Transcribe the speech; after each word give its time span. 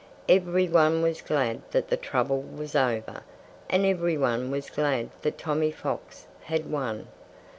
Everyone 0.27 1.03
was 1.03 1.21
glad 1.21 1.61
that 1.69 1.89
the 1.89 1.95
trouble 1.95 2.41
was 2.41 2.75
over. 2.75 3.21
And 3.69 3.85
everyone 3.85 4.49
was 4.49 4.67
glad 4.71 5.11
that 5.21 5.37
Tommy 5.37 5.69
Fox 5.69 6.25
had 6.45 6.67
won. 6.71 7.07